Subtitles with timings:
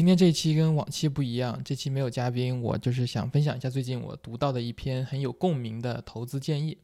[0.00, 6.78] 今天这一期跟往期不一样，这期没有嘉宾，我就是想分享一下最近我读到的一篇很有共鸣的投资建议。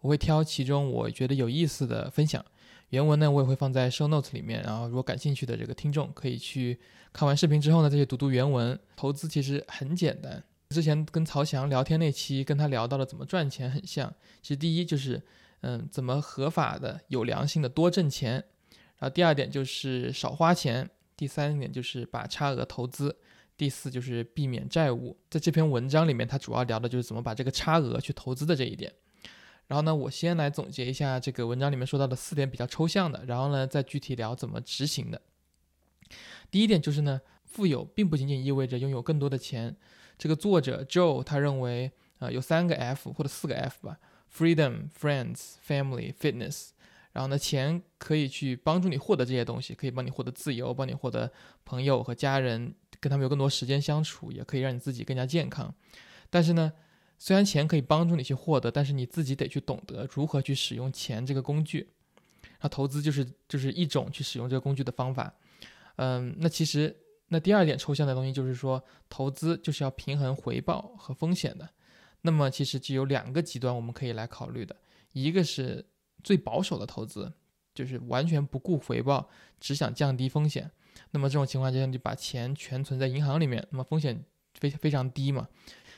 [0.00, 2.44] 我会挑其中我觉得有意思的分享，
[2.90, 6.78] 原文呢我也会放在 show notes 里面，然后如果感兴趣的这个听众可以去
[7.12, 8.78] 看完视频之后呢，再去读读原文。
[8.94, 14.14] 投资其实很简单，之前跟曹翔聊天那期跟他聊到了怎么赚钱很像。
[14.42, 15.20] 其实第一就是
[15.62, 18.34] 嗯怎么合法的有良心的多挣钱，
[18.98, 20.88] 然后第二点就是少花钱。
[21.20, 23.14] 第三点就是把差额投资，
[23.54, 25.14] 第四就是避免债务。
[25.28, 28.90] 在这篇文章里面，它主要聊的就是怎么把这个差额去投资的这一点。
[29.66, 35.20] 然后呢，我先来总结一下这个文章里面说到的四点比较抽象的，然后呢再具体聊怎么执行的。
[36.50, 39.76] 第一点就是呢，富有并不仅仅意味着拥有更多的钱。
[40.16, 43.98] 这个作者 Joe 他认为，呃，有三个 F 或者四个 F 吧
[44.34, 46.70] ：Freedom、Friends、Family、Fitness。
[47.12, 51.32] 然后呢，钱可以去帮助你获得这些东西，可以帮你获得自由，帮你获得
[51.64, 55.74] 朋友和家人，跟他们有更多时间相处，也可以让你自己更加健康。
[56.30, 56.72] 但是呢，
[57.18, 61.90] 虽然钱可以帮助你去获得，但是你自己得去懂得如何去使用钱这个工具。
[62.60, 65.34] 那投资就是就是一种去使用这个工具的方法。
[65.96, 71.68] 嗯，那其实那第二点抽象的东西就是说，投资就是要平衡回报和风险的。
[72.22, 74.76] 那么其实就有两个极端我们可以来考虑的，
[75.12, 75.84] 一个是。
[76.22, 77.32] 最保守的投资
[77.74, 80.70] 就是完全不顾回报，只想降低风险。
[81.10, 85.48] 那么这种情况下，就把钱全存在银行里面，那么风险非非常低嘛，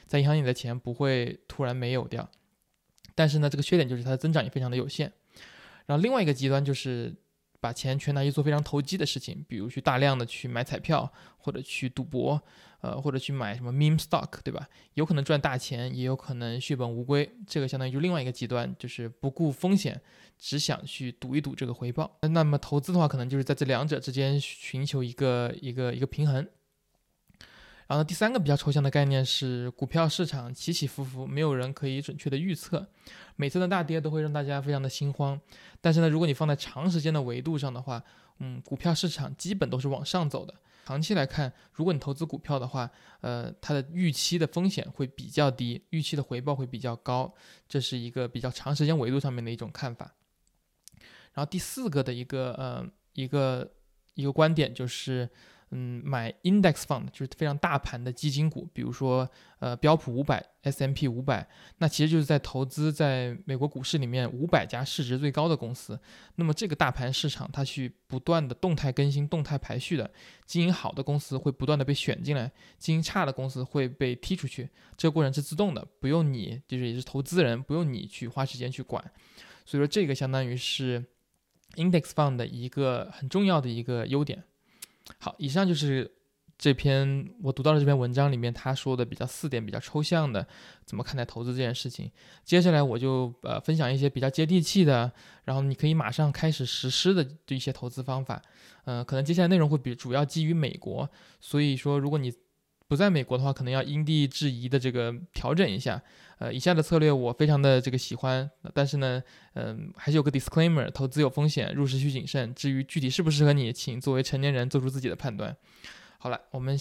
[0.07, 2.31] 在银行里的钱不会突然没有掉。
[3.15, 5.13] 但是呢，这个缺点就是它的增长也非常的有限。
[5.87, 7.15] 然后另外一个极端就是。
[7.63, 12.43] 把钱全拿去做非常投机的事情，比如去大量的去买彩票，或者去赌博，
[12.81, 14.69] 呃，或者去买什么 meme stock，对吧？
[14.95, 17.31] 有可能赚大钱，也有可能血本无归。
[17.47, 20.01] 这个相当于就另外一个极端，就是不顾风险，
[20.37, 22.19] 只想去赌一赌这个回报。
[22.23, 26.45] 那么投资的话，可能就是在这两者之间寻求一个一个一个平衡。
[27.89, 32.89] 然后第三个比较抽象的概念是，股票市场起起伏伏，没有人可以准确的预测，
[33.37, 35.39] 每次的大跌都会让大家非常的心慌。
[35.81, 38.03] 但是呢，如果你放在长时间的维度上的话，
[38.39, 40.55] 嗯，股票市场基本都是往上走的。
[40.87, 42.91] 长期来看，如果你投资股票的话，
[43.21, 47.35] 呃，它的预期的风险会比较低，预期的回报会比较高，
[47.69, 50.15] 这是一个比较长时间维度上面的一种看法。
[51.35, 53.71] 然后第四个的一个呃一个
[54.15, 55.29] 一个观点就是。
[55.75, 59.27] 嗯，买 index fund 就是非常大盘的基金股，比如说
[59.59, 65.99] 呃标普五百、S M P 五百，那其实就是在投资在美国股市里面五百家市值最高的公司。
[66.35, 70.11] 那么这个大盘市场它去不断的动态更新、动态排序的，
[70.45, 74.69] 经营好的公司会不断的被选进来，经营差的公司会被踢出去。
[74.99, 79.03] 这个过程是自动的，不用你就是也是投资人不用你去花时间去管。
[79.65, 81.03] 所以说这个相当于是
[81.77, 84.45] index fund 的一个很重要的一个优点。
[85.19, 86.11] 好，以上就是
[86.59, 90.47] 这篇我读到的这篇文章里面他说的比较四点比较抽象的
[90.85, 92.11] 怎么看待投资这件事情。
[92.45, 95.13] 接下来我就呃分享一些比较接地气的，
[95.45, 98.41] 然后你可以马上开始实施的这一些投资方法。
[98.85, 101.09] 嗯，可能接下来内容会比主要基于美国，
[101.41, 102.33] 所以说如果你
[102.93, 106.03] 不在美国的话，可能要因地制宜的这个调整一下。
[106.37, 109.23] 呃，以下的策略我非常的这个喜欢，但是呢，
[109.55, 112.55] 嗯，还是有个 disclaimer，投资有风险，入市需谨慎。
[112.55, 115.57] 至于具体适不适合你，请作为成年人做出自己的判断。
[116.19, 116.79] 好了，我们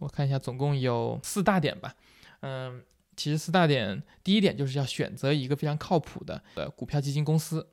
[0.00, 1.94] 我看一下，总共有四大点吧。
[2.40, 2.82] 嗯，
[3.14, 7.64] 其实四大点，第一点就是要选择一个非常靠谱的呃股票基金公司。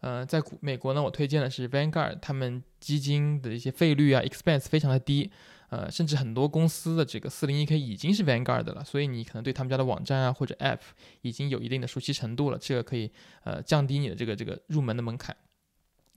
[0.00, 5.30] 呃，在美国呢，我推荐的是 Vanguard，他们基金的一些费率啊，expense 非常的低。
[5.70, 10.78] 呃，甚至很多公司的这个四零一 K 已经是 Vanguard 了，所以你可能对他们家的网站啊或者 App
[11.20, 13.10] 已经有一定的熟悉程度了，这个可以
[13.44, 15.36] 呃降低你的这个这个入门的门槛。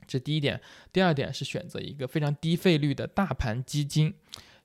[0.08, 0.62] 这第一点，
[0.94, 4.14] 第二点是选择一个非常低费率的大盘基金，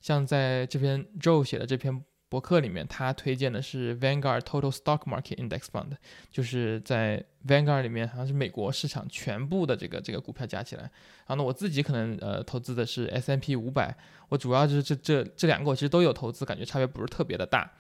[0.01, 2.05] 像在这篇 Joe 写的这篇。
[2.29, 5.93] 博客里面，他推荐的是 Vanguard Total Stock Market Index Fund，
[6.29, 10.83] 就是在 Vanguard 里面，好像是美国市场全部的这个这个股票加起来。
[10.83, 13.97] 然后呢，我自己可能呃投资的是 S M P 五百，
[14.29, 17.71] 我主要就是这这这两个我其实都有投资，感觉差别不是特别的大。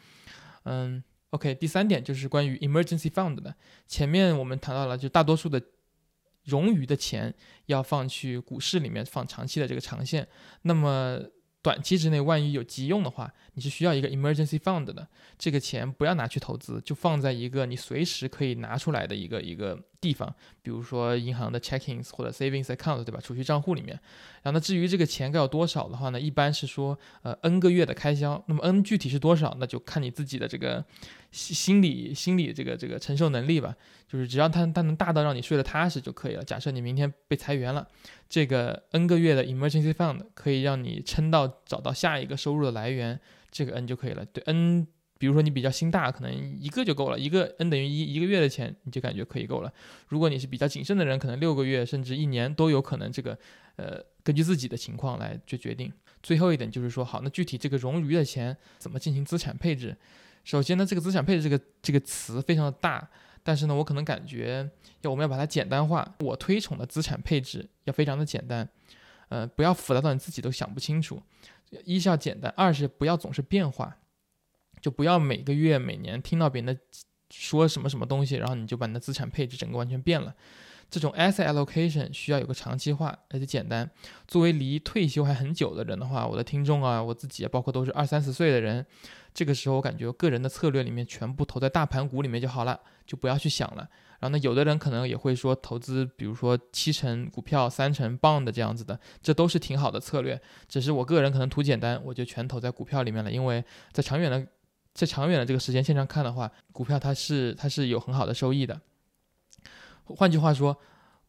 [0.62, 3.52] 嗯，OK，第三点就是关于 Emergency Fund 的，
[3.88, 5.60] 前面我们谈到了，就大多数的
[6.46, 7.34] 冗余的钱
[7.66, 10.28] 要放去股市里面放长期的这个长线，
[10.62, 11.20] 那么。
[11.66, 15.08] 短期之内，万一有急用的话，你是需要一个 emergency fund 的。
[15.36, 23.20] 这个钱不要拿去投资，就放在一个你随时可以拿出来的一个一个地方，比如说银行的 checkings 或者 savings account，对吧？
[23.20, 23.98] 储蓄账户里面。
[24.42, 28.42] 然后呢，至于这个钱该有多少的话呢，一般是说呃 n 个月的开销。
[28.46, 30.84] 那么 n 具体是多少，那就看你自己的这个
[31.30, 33.74] 心心理心理这个这个承受能力吧。
[34.06, 36.44] 就是只要它它能大到让你睡得踏实就可以了。
[36.44, 37.86] 假设你明天被裁员了，
[38.28, 43.18] 这个 n 个月的 emergency fund 可以让你撑到找到下一个收入的来源，
[43.50, 44.24] 这个 n 就可以了。
[44.24, 44.86] 对 n。
[45.18, 49.72] 比如说你比较心大，可能一个就够了，一个 n 等于一一个月的钱你就感觉可以够了。
[50.08, 53.10] 如果你是比较谨慎的人，可能六个月甚至一年都有可能。
[53.10, 53.38] 这个
[53.76, 55.92] 呃，根据自己的情况来去决定。
[56.22, 59.96] 最后一点就是说，好，那具体这个冗余的钱怎么进行资产配置？
[60.44, 63.08] 首先呢，这个资产配置这个这个词非常的大，
[63.42, 64.68] 但是呢，我可能感觉
[65.02, 66.14] 要我们要把它简单化。
[66.20, 68.68] 我推崇的资产配置要非常的简单，
[69.28, 71.22] 呃，不要复杂到你自己都想不清楚。
[71.84, 73.96] 一是要简单，二是不要总是变化。
[74.80, 76.80] 就不要每个月、每年听到别人的
[77.30, 80.34] 说什么什么东西，然后你就把你的资产配置整个完全变了。
[80.88, 83.90] 这种 asset allocation 需要有个长期化，而且简单。
[84.28, 88.86] 作为离退休还很久的人的话，我的听众啊，我自己啊包括都是二三十岁的人，
[89.34, 93.88] 这个时候我感觉个人的策略里面全部投在大盘股里面就好了，就不要去想了。
[94.20, 100.40] 然后呢，有的人可能也会说投资，比如说七成股票、三成 bond 这样子的，这都是挺好的策略。
[100.68, 104.46] 只是我个人可能图简单，我就全投在股票里面了，因为在长远的。
[104.96, 108.80] 在长远的这个时间线上看的话，股票它是它是有很好的收益的。
[110.06, 110.74] 换句话说，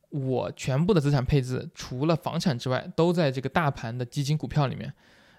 [0.09, 4.93] 我全部的资产配置除了房产之外，都在这个大盘的基金股票里面。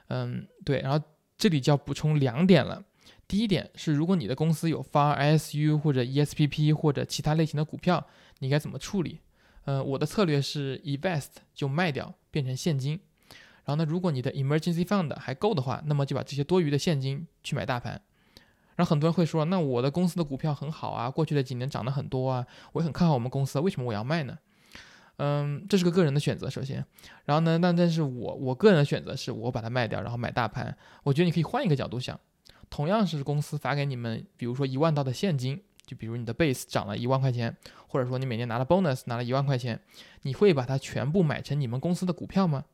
[0.08, 0.80] 嗯，对。
[0.80, 1.02] 然后
[1.38, 2.84] 这里就要补充两点了。
[3.26, 8.06] 第一点是，如果你的公司有发 ISU 或者 ESPP 或者其他类型的股票，
[8.40, 9.20] 你该怎么处理？
[9.64, 13.00] 嗯，我的策略是 invest 就卖掉，变成现金。
[13.64, 18.00] 然后呢，如果你的 emergency fund 还够的话，那么就把这些多余的现金去买大盘。
[18.78, 24.38] 然后很多人会说，那我的公司的股票很好啊，过去的几年涨得很多啊，我也很看好我们公司，为什么我要卖呢？
[25.16, 26.84] 嗯，这是个个人的选择，首先，
[27.24, 30.78] 然后呢，那但是我我个人的选择是我把它卖掉，然后买大盘。
[31.02, 32.20] 我觉得你可以换一个角度想，
[32.70, 37.56] 同样是公司发给你们，比如说一万刀的现金，就比如你的 base 涨了一万块钱，
[37.88, 39.80] 或者说你每年拿了 bonus 拿了一万块钱，
[40.22, 42.66] 你会把它全部买成你们公司的股票吗？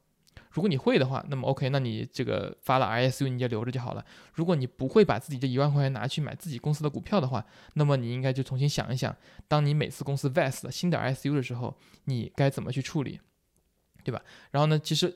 [0.50, 4.04] 如果你会的话，那么 OK，那你这个发了 ISU 你就留着就好了。
[4.34, 7.44] 如果你不会把自己这一万块钱拿去买自己公司的股票的话，
[7.75, 9.14] 那么你应该就重新想一想，
[9.48, 13.19] 当你每次公司 vest 新的 ISU 的时候，你该怎么去处理，
[14.04, 14.22] 对吧？
[14.52, 15.12] 然后呢，其实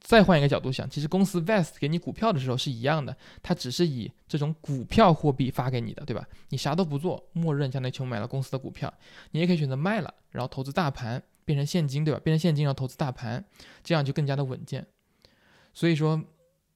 [0.00, 6.26] 再换一个角度想，其实公司 vest 给你股票的时候是一样的，它只是以这种股票货币发给你的，对吧？
[6.48, 8.92] 你啥都不做，默认相当于去买了公司的股票，
[9.30, 11.22] 你也可以选择卖了，然后投资大盘。
[11.52, 12.18] 变成现金，对吧？
[12.24, 13.44] 变成现金，然后投资大盘，
[13.84, 14.86] 这样就更加的稳健。
[15.74, 16.18] 所以说，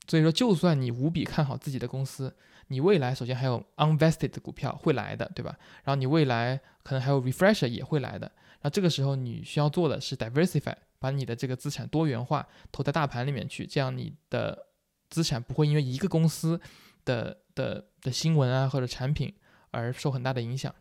[0.07, 2.37] 所以说，就算你无比看好自己的公司，
[2.69, 5.57] 你未来首先还有 unvested 的股票会来的，对吧？
[5.85, 8.31] 然后你未来可能还有 refresher 也会来的。
[8.61, 14.67] 那这个时候你需要做的是 diversify，把你的这个资产多元化投在大盘里面去，这样你的
[15.09, 16.61] 资产不会因为一个公司
[17.07, 19.35] 的的的新闻啊或者产品
[19.71, 20.75] 而受很大的影响。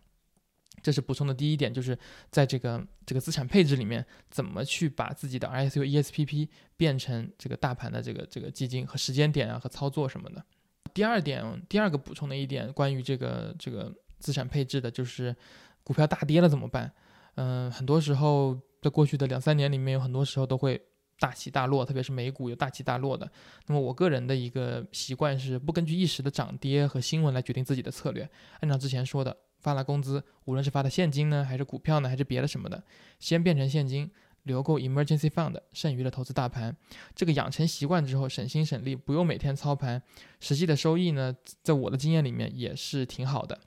[0.86, 1.98] 这是补充的第一点，就是
[2.30, 6.48] 在这个这个资产配置里面，怎么去把自己的 ISU、ESPP
[6.78, 10.46] 变成这个大盘的这个这个基金和时间点啊和操作什么的。
[10.94, 15.36] 第二点，第二个补充的一点关于这个这个资产配置的，就是
[15.84, 16.92] 股票大跌了怎么办？
[17.34, 20.80] 嗯，很多时候在过去的两三年里面，有很多时候都会
[21.18, 23.28] 大起大落，特别是美股有大起大落的。
[23.66, 28.30] 那么我个人的一个习惯是不根据一时的涨跌和新闻来决定自己的策略，
[28.60, 29.36] 按照之前说的。
[29.66, 32.84] 发了工资，无论是发的现金呢，还是股票呢，还是别的什么的，
[33.18, 34.12] 先变成现金，
[34.44, 36.78] 留够 emergency fund，剩余的投资大盘。
[37.16, 40.00] 这个养成习惯之后，省心省力，不用每天操盘，
[40.40, 43.60] 实际的收益呢，在我的经验里面也是挺好的。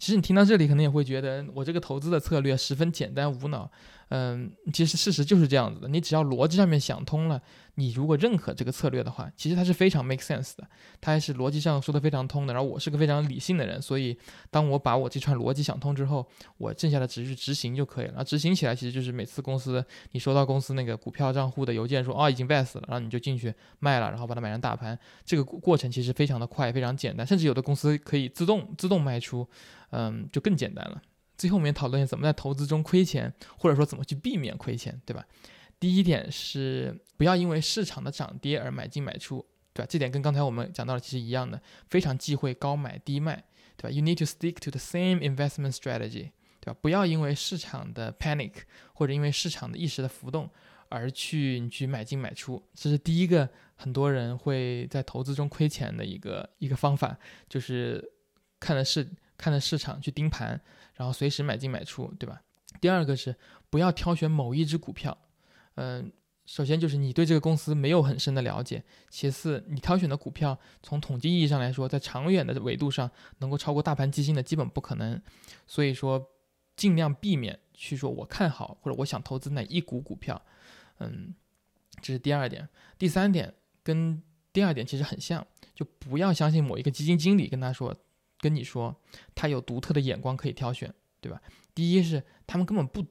[0.00, 3.70] 其实你听到这里，可能也会觉得我这个投资的策略十分简单无脑。
[4.10, 5.88] 嗯，其实事实就是这样子的。
[5.88, 7.40] 你只要逻辑上面想通了，
[7.76, 10.68] 你如果认可这个策略的话，其实它是非常 make sense 的，
[11.00, 12.52] 它还是逻辑上说的非常通的。
[12.52, 14.18] 然后我是个非常理性的人，所以
[14.50, 16.26] 当我把我这串逻辑想通之后，
[16.58, 18.24] 我剩下的只是执行就可以了。
[18.24, 24.98] 执行起来其实就是每次公司你收到公司那个股票账户的邮件说啊已经 vest 了，然后你就进去卖了，然后把它买成大盘。
[25.24, 29.48] 这个过程其实非常的快，非常简单，甚至有的公司可以自动自动卖出，
[29.90, 31.00] 嗯，就更简单了。
[31.40, 35.26] 最后我们讨论怎么在投资中亏钱，或者说怎么去避免亏钱，对吧？
[35.78, 39.42] 第一点是不要因为市场的涨跌而买进买出，
[39.72, 39.86] 对吧？
[39.88, 43.42] 这点跟刚才我们讲到的其实一样的，非常忌讳高买低卖，
[43.78, 46.76] 对吧？You need to stick to the same investment strategy，对吧？
[46.82, 48.52] 不要因为市场的 panic
[48.92, 50.50] 或者因为市场的一时的浮动
[50.90, 57.18] 而去你去买进买出，这是第一个很多人会在投资中亏钱的一个一个方法，
[57.48, 58.12] 就是
[58.58, 59.08] 看的是。
[59.40, 60.60] 看着市场去盯盘，
[60.94, 62.42] 然后随时买进买出，对吧？
[62.80, 63.34] 第二个是
[63.70, 65.16] 不要挑选某一只股票，
[65.76, 66.12] 嗯。
[66.46, 75.22] 首先就是你对这个公司没有很深的了解，其次你挑选的股票从统计意义上来说，在长远的维度上能够超过大盘基金的基本不可能，
[75.68, 76.28] 所以说
[76.74, 80.42] 尽量避免去说我看好或者我想投资哪一股股票，
[80.98, 81.32] 嗯，
[82.00, 82.68] 这是第二点。
[82.98, 83.54] 第三点
[83.84, 84.20] 跟
[84.52, 87.94] 第二点其实很像，就不要相信某一个基金经理跟他说
[88.40, 88.96] 跟你说
[89.34, 91.40] 他有独特的眼光可以挑选，对吧？
[91.74, 93.04] 第一是他们根本不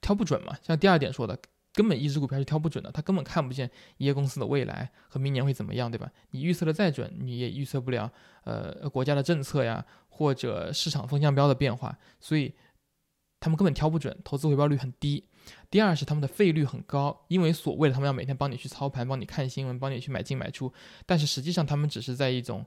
[0.00, 1.38] 挑不准嘛，像第二点说的。
[1.76, 6.08] 根本一只股票是挑不准的，他根本看不见一业公司的未来和明年会怎么样，对吧？
[6.30, 8.08] 你预测的再准，你也预测不了，
[8.44, 12.54] 呃，国家的政策呀，或者市场风向标的变化，所以
[13.40, 15.26] 他们根本挑不准，投资回报率很低。
[15.68, 20.72] 第二是他们的费率很高，因为所谓的他们要每天帮你去操盘，帮你看新闻，帮你去买进买出，
[21.04, 22.64] 但是实际上他们只是在一种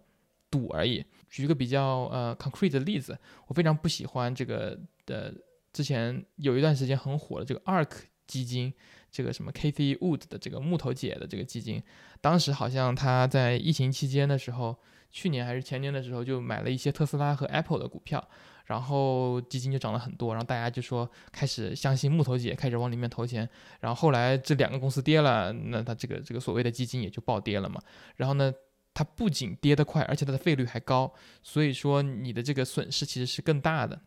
[0.50, 1.04] 赌而已。
[1.30, 5.34] 举一个比较呃 concrete 的例子，我非常不喜欢这个的，
[5.74, 7.92] 之前有一段时间很火的这个 ARK
[8.26, 8.74] 基金。
[9.10, 11.82] 这个什么 Kathy Wood 的这个木头姐的这个基金，
[12.20, 14.76] 当时好像他在疫情期间的时候，
[15.10, 18.24] 去年还是前年的时候就买了一些特斯拉和 Apple 的股票，
[18.66, 23.50] 然后基金就涨了很多，然后大家就说开始相信木头姐，开始往里面投钱，
[23.80, 27.82] 然后后来这两个公司跌了，那他这个这个所谓的基金也就暴跌了嘛。
[28.18, 28.54] 然后呢，
[28.98, 31.14] 它不仅跌得快，而且它的费率还高，
[31.44, 34.02] 所以说你的这个损失其实是更大的。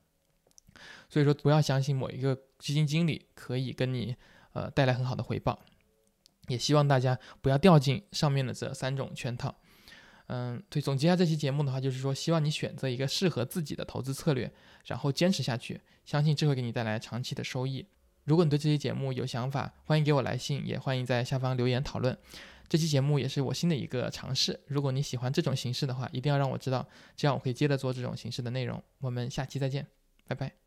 [1.09, 4.17] 所以说不要相信某一个基金经理可以跟你。
[4.53, 5.61] 呃，带来很好的回报，
[6.49, 9.55] 也希望大家不要掉进上面的这三种圈套。
[10.27, 14.53] 嗯，对，总结一下这期节目的话，就是说，希望你选择一个适合自己的投资策略，
[14.87, 17.87] 然后坚持下去，相信这会给你带来长期的收益。
[18.25, 22.19] 如果你对这期节目有想法，欢迎给我来信，也欢迎在下方留言讨论。
[22.71, 28.81] 这期节目也是我新的一个尝试，如果你喜欢这种形式的话，一定要让我知道，这样我可以接着做这种形式的内容。
[29.01, 29.85] 我们下期再见，
[30.29, 30.53] 拜拜。